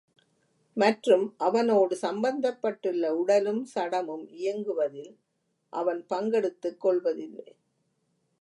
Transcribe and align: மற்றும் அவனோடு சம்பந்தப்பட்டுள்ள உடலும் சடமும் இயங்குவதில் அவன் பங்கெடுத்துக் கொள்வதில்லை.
மற்றும் 0.77 1.25
அவனோடு 1.37 1.97
சம்பந்தப்பட்டுள்ள 2.01 3.07
உடலும் 3.21 3.63
சடமும் 3.75 4.25
இயங்குவதில் 4.39 5.13
அவன் 5.73 6.05
பங்கெடுத்துக் 6.09 6.79
கொள்வதில்லை. 6.79 7.47